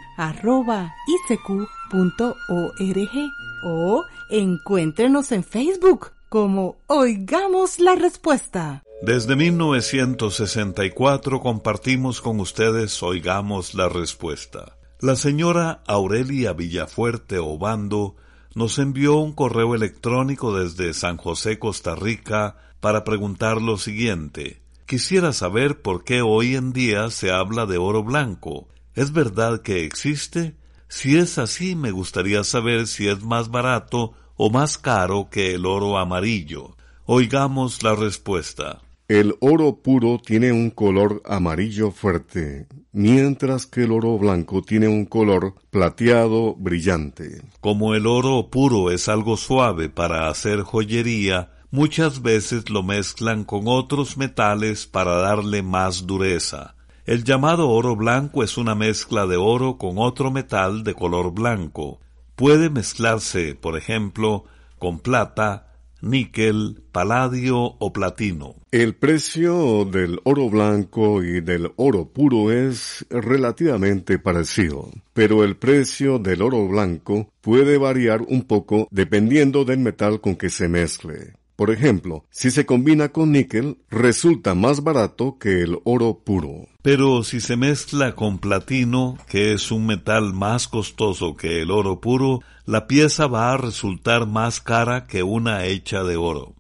o 3.65 4.05
encuéntrenos 4.31 5.33
en 5.33 5.43
Facebook 5.43 6.13
como 6.29 6.77
Oigamos 6.87 7.81
la 7.81 7.97
Respuesta. 7.97 8.85
Desde 9.03 9.35
1964 9.35 11.41
compartimos 11.41 12.21
con 12.21 12.39
ustedes 12.39 13.03
Oigamos 13.03 13.75
la 13.75 13.89
Respuesta. 13.89 14.77
La 15.03 15.17
señora 15.17 15.83
Aurelia 15.89 16.53
Villafuerte 16.53 17.41
Obando 17.41 18.15
nos 18.55 18.79
envió 18.79 19.17
un 19.17 19.33
correo 19.33 19.75
electrónico 19.75 20.57
desde 20.57 20.95
San 20.95 21.17
José, 21.17 21.59
Costa 21.59 21.97
Rica, 21.97 22.57
para 22.79 23.03
preguntar 23.03 23.61
lo 23.61 23.79
siguiente. 23.79 24.63
Quisiera 24.87 25.33
saber 25.33 25.83
por 25.83 26.05
qué 26.05 26.23
hoy 26.23 26.55
en 26.55 26.73
día 26.73 27.11
se 27.11 27.33
habla 27.33 27.67
de 27.67 27.79
oro 27.79 28.05
blanco. 28.05 28.69
¿Es 28.95 29.11
verdad 29.11 29.63
que 29.63 29.85
existe? 29.85 30.55
Si 30.87 31.17
es 31.17 31.37
así, 31.37 31.75
me 31.75 31.91
gustaría 31.91 32.45
saber 32.45 32.87
si 32.87 33.09
es 33.09 33.25
más 33.25 33.51
barato 33.51 34.13
o 34.37 34.51
más 34.51 34.79
caro 34.79 35.31
que 35.33 35.53
el 35.55 35.67
oro 35.67 35.99
amarillo? 35.99 36.77
Oigamos 37.07 37.83
la 37.83 37.97
respuesta. 37.97 38.83
El 39.13 39.37
oro 39.41 39.83
puro 39.83 40.19
tiene 40.25 40.53
un 40.53 40.71
color 40.71 41.21
amarillo 41.27 41.91
fuerte, 41.91 42.67
mientras 42.93 43.67
que 43.67 43.83
el 43.83 43.93
oro 43.93 44.17
blanco 44.17 44.63
tiene 44.63 44.89
un 44.89 45.05
color 45.05 45.55
plateado 45.69 46.55
brillante. 46.55 47.43
Como 47.61 47.95
el 47.95 48.07
oro 48.07 48.49
puro 48.49 48.91
es 48.91 49.11
algo 49.11 49.37
suave 49.37 49.91
para 49.91 50.31
hacer 50.31 50.63
joyería, 50.63 51.51
muchas 51.71 52.23
veces 52.23 52.71
lo 52.71 52.83
mezclan 52.83 53.45
con 53.45 53.65
otros 53.67 54.17
metales 54.17 54.87
para 54.87 55.17
darle 55.17 55.63
más 55.63 56.07
dureza. 56.07 56.75
El 57.05 57.23
llamado 57.23 57.69
oro 57.69 57.95
blanco 57.95 58.43
es 58.43 58.57
una 58.57 58.75
mezcla 58.75 59.27
de 59.27 59.37
oro 59.37 59.77
con 59.77 59.99
otro 59.99 60.31
metal 60.31 60.85
de 60.85 60.95
color 60.95 61.35
blanco. 61.35 62.01
Puede 62.35 62.71
mezclarse, 62.71 63.55
por 63.57 63.77
ejemplo, 63.77 64.45
con 64.79 65.01
plata, 65.01 65.72
níquel, 66.03 66.83
paladio 66.93 67.59
o 67.79 67.93
platino. 67.93 68.57
El 68.71 68.95
precio 68.95 69.85
del 69.85 70.21
oro 70.25 70.51
blanco 70.51 71.23
y 71.23 71.41
del 71.41 71.73
oro 71.77 72.07
puro 72.07 72.51
es 72.51 73.07
relativamente 73.11 74.19
parecido, 74.19 74.91
pero 75.13 75.45
el 75.45 75.57
precio 75.57 76.19
del 76.19 76.43
oro 76.43 76.67
blanco 76.69 77.29
puede 77.41 77.79
variar 77.79 78.23
un 78.23 78.43
poco 78.43 78.89
dependiendo 78.91 79.65
del 79.65 79.79
metal 79.79 80.21
con 80.21 80.37
que 80.37 80.51
se 80.51 80.69
mezcle. 80.69 81.35
Por 81.63 81.71
ejemplo, 81.71 82.27
si 82.33 82.51
se 82.51 82.67
combina 82.67 83.11
con 83.11 83.31
níquel, 83.31 83.79
resulta 83.89 84.57
más 84.57 84.83
barato 84.83 85.39
que 85.39 85.63
el 85.63 85.79
oro 85.85 86.19
puro. 86.25 86.67
Pero 86.83 87.23
si 87.23 87.39
se 87.39 87.57
mezcla 87.57 88.17
con 88.17 88.41
platino, 88.41 89.17
que 89.29 89.53
es 89.53 89.71
un 89.71 89.87
metal 89.87 90.33
más 90.33 90.67
costoso 90.67 91.37
que 91.37 91.63
el 91.63 91.71
oro 91.71 92.01
puro, 92.01 92.41
la 92.67 92.89
pieza 92.89 93.29
va 93.29 93.53
a 93.53 93.59
resultar 93.59 94.27
más 94.27 94.61
cara 94.61 95.07
que 95.07 95.23
una 95.23 95.65
hecha 95.67 96.03
de 96.03 96.17
oro. 96.17 96.57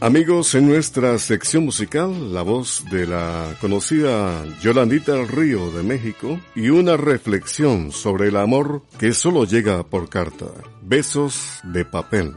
Amigos, 0.00 0.54
en 0.54 0.66
nuestra 0.66 1.18
sección 1.18 1.66
musical, 1.66 2.32
la 2.32 2.40
voz 2.40 2.82
de 2.90 3.06
la 3.06 3.54
conocida 3.60 4.42
Yolandita 4.62 5.12
del 5.12 5.28
Río 5.28 5.70
de 5.70 5.82
México 5.82 6.40
y 6.54 6.70
una 6.70 6.96
reflexión 6.96 7.92
sobre 7.92 8.28
el 8.28 8.38
amor 8.38 8.84
que 8.98 9.12
solo 9.12 9.44
llega 9.44 9.82
por 9.82 10.08
carta. 10.08 10.46
Besos 10.80 11.60
de 11.62 11.84
papel. 11.84 12.32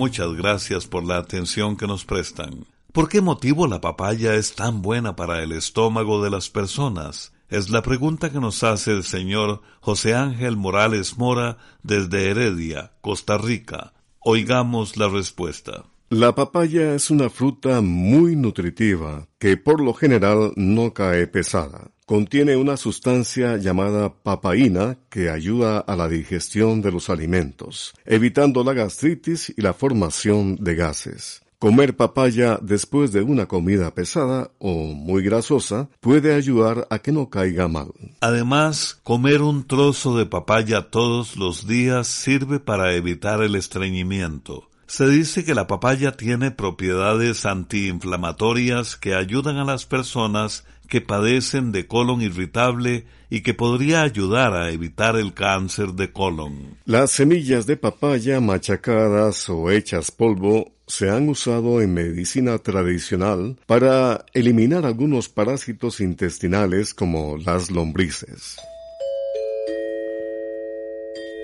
Muchas 0.00 0.32
gracias 0.32 0.86
por 0.86 1.04
la 1.04 1.18
atención 1.18 1.76
que 1.76 1.86
nos 1.86 2.06
prestan. 2.06 2.64
¿Por 2.90 3.10
qué 3.10 3.20
motivo 3.20 3.66
la 3.66 3.82
papaya 3.82 4.34
es 4.34 4.54
tan 4.54 4.80
buena 4.80 5.14
para 5.14 5.42
el 5.42 5.52
estómago 5.52 6.24
de 6.24 6.30
las 6.30 6.48
personas? 6.48 7.34
Es 7.50 7.68
la 7.68 7.82
pregunta 7.82 8.32
que 8.32 8.40
nos 8.40 8.64
hace 8.64 8.92
el 8.92 9.04
señor 9.04 9.60
José 9.82 10.14
Ángel 10.14 10.56
Morales 10.56 11.18
Mora 11.18 11.58
desde 11.82 12.30
Heredia, 12.30 12.92
Costa 13.02 13.36
Rica. 13.36 13.92
Oigamos 14.20 14.96
la 14.96 15.10
respuesta. 15.10 15.84
La 16.08 16.34
papaya 16.34 16.94
es 16.94 17.10
una 17.10 17.28
fruta 17.28 17.82
muy 17.82 18.36
nutritiva 18.36 19.28
que 19.38 19.58
por 19.58 19.82
lo 19.82 19.92
general 19.92 20.54
no 20.56 20.94
cae 20.94 21.26
pesada. 21.26 21.90
Contiene 22.10 22.56
una 22.56 22.76
sustancia 22.76 23.56
llamada 23.56 24.12
papaína 24.12 24.98
que 25.10 25.30
ayuda 25.30 25.78
a 25.78 25.94
la 25.94 26.08
digestión 26.08 26.82
de 26.82 26.90
los 26.90 27.08
alimentos, 27.08 27.94
evitando 28.04 28.64
la 28.64 28.72
gastritis 28.72 29.54
y 29.56 29.62
la 29.62 29.74
formación 29.74 30.56
de 30.56 30.74
gases. 30.74 31.42
Comer 31.60 31.96
papaya 31.96 32.58
después 32.60 33.12
de 33.12 33.22
una 33.22 33.46
comida 33.46 33.94
pesada 33.94 34.50
o 34.58 34.72
muy 34.92 35.22
grasosa 35.22 35.88
puede 36.00 36.34
ayudar 36.34 36.88
a 36.90 36.98
que 36.98 37.12
no 37.12 37.30
caiga 37.30 37.68
mal. 37.68 37.92
Además, 38.20 38.98
comer 39.04 39.40
un 39.40 39.64
trozo 39.68 40.18
de 40.18 40.26
papaya 40.26 40.90
todos 40.90 41.36
los 41.36 41.68
días 41.68 42.08
sirve 42.08 42.58
para 42.58 42.92
evitar 42.94 43.40
el 43.40 43.54
estreñimiento. 43.54 44.68
Se 44.88 45.08
dice 45.08 45.44
que 45.44 45.54
la 45.54 45.68
papaya 45.68 46.16
tiene 46.16 46.50
propiedades 46.50 47.46
antiinflamatorias 47.46 48.96
que 48.96 49.14
ayudan 49.14 49.58
a 49.58 49.64
las 49.64 49.86
personas 49.86 50.64
que 50.90 51.00
padecen 51.00 51.72
de 51.72 51.86
colon 51.86 52.20
irritable 52.20 53.06
y 53.30 53.40
que 53.42 53.54
podría 53.54 54.02
ayudar 54.02 54.54
a 54.54 54.70
evitar 54.70 55.16
el 55.16 55.32
cáncer 55.32 55.92
de 55.92 56.12
colon. 56.12 56.76
Las 56.84 57.12
semillas 57.12 57.64
de 57.64 57.76
papaya 57.76 58.40
machacadas 58.40 59.48
o 59.48 59.70
hechas 59.70 60.10
polvo 60.10 60.72
se 60.88 61.08
han 61.08 61.28
usado 61.28 61.80
en 61.80 61.94
medicina 61.94 62.58
tradicional 62.58 63.56
para 63.66 64.26
eliminar 64.34 64.84
algunos 64.84 65.28
parásitos 65.28 66.00
intestinales 66.00 66.92
como 66.92 67.36
las 67.36 67.70
lombrices. 67.70 68.56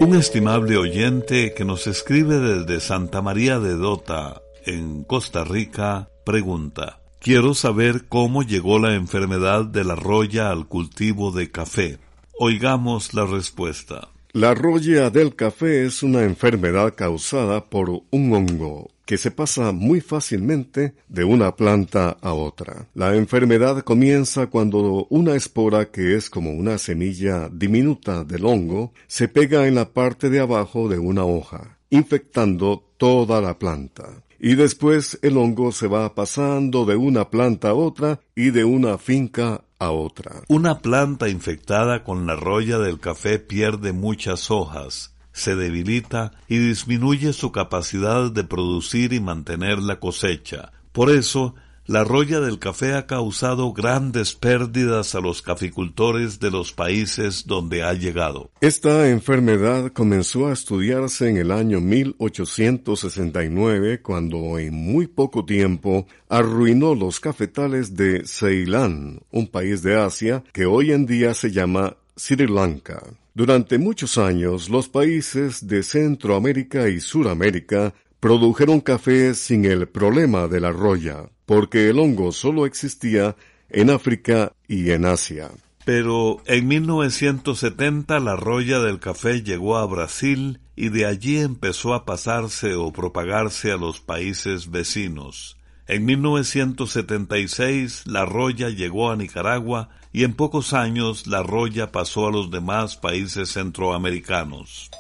Un 0.01 0.17
estimable 0.17 0.77
oyente 0.77 1.55
que 1.55 1.65
nos 1.65 1.87
escribe 1.87 2.41
desde 2.41 2.81
Santa 2.81 3.23
María 3.23 3.61
de 3.61 3.75
Dota, 3.77 4.43
en 4.67 5.05
Costa 5.05 5.45
Rica, 5.45 6.11
pregunta 6.25 6.99
Quiero 7.27 7.55
saber 7.55 8.05
cómo 8.09 8.45
llegó 8.45 8.79
la 8.79 8.95
enfermedad 8.95 9.65
de 9.65 9.83
la 9.83 9.97
roya 9.97 10.53
al 10.53 10.69
cultivo 10.69 11.33
de 11.33 11.51
café. 11.51 11.99
Oigamos 12.39 13.15
la 13.15 13.27
respuesta. 13.27 14.11
La 14.31 14.55
roya 14.55 15.11
del 15.11 15.35
café 15.35 15.85
es 15.87 16.05
una 16.05 16.23
enfermedad 16.23 16.95
causada 16.95 17.65
por 17.65 17.91
un 17.91 18.33
hongo 18.33 18.93
que 19.05 19.19
se 19.19 19.33
pasa 19.33 19.73
muy 19.73 20.01
fácilmente 20.01 20.95
de 21.09 21.25
una 21.25 21.57
planta 21.57 22.17
a 22.21 22.33
otra. 22.33 22.87
La 22.95 23.17
enfermedad 23.17 23.83
comienza 23.83 24.47
cuando 24.47 25.09
una 25.11 25.35
espora 25.35 25.91
que 25.91 26.15
es 26.15 26.31
como 26.31 26.53
una 26.53 26.79
semilla 26.79 27.49
diminuta 27.53 28.23
del 28.23 28.47
hongo 28.47 28.93
se 29.09 29.27
pega 29.27 29.67
en 29.67 29.75
la 29.75 29.89
parte 29.89 30.31
de 30.31 30.39
abajo 30.39 30.89
de 30.89 31.01
una 31.01 31.25
hoja, 31.25 31.77
infectando 31.91 32.85
toda 32.99 33.41
la 33.41 33.59
planta 33.59 34.23
y 34.47 34.55
después 34.55 35.19
el 35.23 35.39
hongo 35.39 35.73
se 35.73 35.89
va 35.89 36.15
pasando 36.15 36.85
de 36.85 36.95
una 36.95 37.31
planta 37.31 37.71
a 37.71 37.75
otra 37.75 38.21
y 38.37 38.51
de 38.51 38.65
una 38.65 38.97
finca 38.97 39.65
a 39.81 39.91
otra. 39.91 40.45
Una 40.47 40.79
planta 40.79 41.29
infectada 41.29 42.05
con 42.05 42.29
la 42.29 42.37
roya 42.37 42.79
del 42.79 43.01
café 43.01 43.41
pierde 43.41 43.93
muchas 43.93 44.53
hojas, 44.53 45.17
se 45.33 45.57
debilita 45.57 46.31
y 46.47 46.59
disminuye 46.59 47.33
su 47.33 47.51
capacidad 47.51 48.31
de 48.31 48.45
producir 48.45 49.15
y 49.15 49.19
mantener 49.19 49.81
la 49.81 49.99
cosecha. 49.99 50.71
Por 50.93 51.11
eso, 51.11 51.57
la 51.87 52.05
roya 52.05 52.41
del 52.41 52.59
café 52.59 52.95
ha 52.95 53.07
causado 53.07 53.73
grandes 53.73 54.35
pérdidas 54.35 55.15
a 55.15 55.21
los 55.21 55.41
caficultores 55.43 56.41
de 56.41 56.51
los 56.51 56.73
países 56.73 57.47
donde 57.47 57.83
ha 57.83 57.93
llegado. 57.95 58.51
Esta 58.61 59.09
enfermedad 59.09 59.93
comenzó 59.93 60.49
a 60.49 60.53
estudiarse 60.53 61.29
en 61.29 61.37
el 61.37 61.53
año 61.53 61.81
1869 61.81 64.03
cuando 64.03 64.59
en 64.59 64.75
muy 64.75 65.07
poco 65.07 65.45
tiempo 65.45 66.09
arruinó 66.29 66.95
los 66.95 67.21
cafetales 67.21 67.97
de 67.97 68.27
Ceilán, 68.27 69.21
un 69.31 69.47
país 69.47 69.83
de 69.83 69.99
Asia 70.01 70.43
que 70.53 70.67
hoy 70.67 70.93
en 70.93 71.07
día 71.07 71.33
se 71.35 71.53
llama 71.53 71.97
Sri 72.17 72.47
Lanka. 72.47 73.03
Durante 73.35 73.77
muchos 73.77 74.17
años, 74.17 74.71
los 74.71 74.89
países 74.89 75.67
de 75.67 75.83
Centroamérica 75.83 76.89
y 76.89 77.01
Suramérica 77.01 77.93
produjeron 78.27 78.81
café 78.81 79.35
sin 79.35 79.65
el 79.65 79.87
problema 79.87 80.49
de 80.49 80.59
la 80.59 80.73
roya 80.73 81.31
porque 81.45 81.91
el 81.91 82.01
hongo 82.01 82.33
solo 82.33 82.67
existía 82.67 83.37
en 83.69 83.89
África 83.89 84.53
y 84.67 84.91
en 84.91 85.05
Asia. 85.05 85.53
Pero 85.85 86.43
en 86.47 86.67
1970 86.67 88.19
la 88.19 88.35
roya 88.35 88.81
del 88.81 88.99
café 88.99 89.45
llegó 89.45 89.77
a 89.77 89.87
Brasil 89.87 90.59
y 90.75 90.89
de 90.89 91.07
allí 91.07 91.39
empezó 91.39 91.95
a 91.95 92.05
pasarse 92.05 92.75
o 92.75 92.93
propagarse 92.93 93.71
a 93.71 93.77
los 93.77 94.01
países 94.01 94.73
vecinos. 94.73 95.57
En 95.87 96.05
1976 96.05 98.09
la 98.09 98.27
roya 98.27 98.71
llegó 98.71 99.13
a 99.13 99.17
Nicaragua 99.17 99.91
y 100.13 100.25
en 100.25 100.35
pocos 100.35 100.73
años 100.73 101.29
la 101.29 101.45
roya 101.45 101.93
pasó 101.93 102.27
a 102.27 102.33
los 102.33 102.51
demás 102.51 102.97
países 102.97 103.53
centroamericanos. 103.53 104.91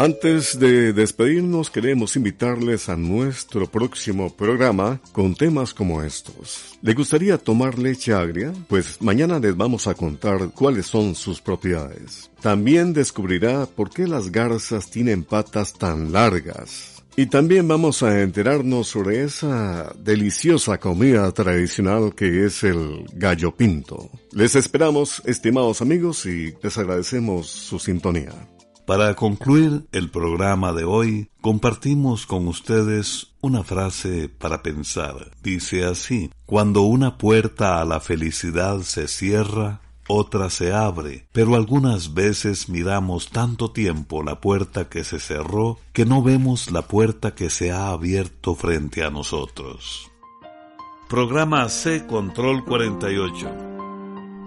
Antes 0.00 0.56
de 0.60 0.92
despedirnos 0.92 1.70
queremos 1.70 2.14
invitarles 2.14 2.88
a 2.88 2.96
nuestro 2.96 3.66
próximo 3.66 4.32
programa 4.32 5.00
con 5.10 5.34
temas 5.34 5.74
como 5.74 6.04
estos. 6.04 6.78
¿Le 6.82 6.94
gustaría 6.94 7.36
tomar 7.36 7.80
leche 7.80 8.12
agria? 8.12 8.52
Pues 8.68 9.02
mañana 9.02 9.40
les 9.40 9.56
vamos 9.56 9.88
a 9.88 9.94
contar 9.94 10.50
cuáles 10.54 10.86
son 10.86 11.16
sus 11.16 11.40
propiedades. 11.40 12.30
También 12.40 12.92
descubrirá 12.92 13.66
por 13.66 13.90
qué 13.90 14.06
las 14.06 14.30
garzas 14.30 14.88
tienen 14.88 15.24
patas 15.24 15.72
tan 15.72 16.12
largas. 16.12 17.02
Y 17.16 17.26
también 17.26 17.66
vamos 17.66 18.04
a 18.04 18.22
enterarnos 18.22 18.86
sobre 18.86 19.24
esa 19.24 19.92
deliciosa 19.98 20.78
comida 20.78 21.32
tradicional 21.32 22.14
que 22.14 22.44
es 22.44 22.62
el 22.62 23.04
gallo 23.14 23.50
pinto. 23.56 24.08
Les 24.30 24.54
esperamos, 24.54 25.20
estimados 25.24 25.82
amigos, 25.82 26.24
y 26.26 26.54
les 26.62 26.78
agradecemos 26.78 27.48
su 27.48 27.80
sintonía. 27.80 28.30
Para 28.88 29.14
concluir 29.16 29.86
el 29.92 30.08
programa 30.08 30.72
de 30.72 30.84
hoy, 30.84 31.28
compartimos 31.42 32.24
con 32.24 32.48
ustedes 32.48 33.34
una 33.42 33.62
frase 33.62 34.30
para 34.30 34.62
pensar. 34.62 35.30
Dice 35.42 35.84
así, 35.84 36.30
cuando 36.46 36.80
una 36.80 37.18
puerta 37.18 37.82
a 37.82 37.84
la 37.84 38.00
felicidad 38.00 38.80
se 38.80 39.06
cierra, 39.06 39.82
otra 40.08 40.48
se 40.48 40.72
abre, 40.72 41.26
pero 41.32 41.54
algunas 41.54 42.14
veces 42.14 42.70
miramos 42.70 43.28
tanto 43.28 43.72
tiempo 43.72 44.22
la 44.22 44.40
puerta 44.40 44.88
que 44.88 45.04
se 45.04 45.20
cerró 45.20 45.78
que 45.92 46.06
no 46.06 46.22
vemos 46.22 46.70
la 46.70 46.80
puerta 46.80 47.34
que 47.34 47.50
se 47.50 47.70
ha 47.70 47.90
abierto 47.90 48.54
frente 48.54 49.04
a 49.04 49.10
nosotros. 49.10 50.10
Programa 51.10 51.68
C 51.68 52.06
Control 52.06 52.64
48. 52.64 53.50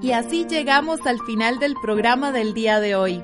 Y 0.01 0.13
así 0.13 0.47
llegamos 0.49 0.99
al 1.05 1.19
final 1.27 1.59
del 1.59 1.75
programa 1.79 2.31
del 2.31 2.55
día 2.55 2.79
de 2.79 2.95
hoy. 2.95 3.23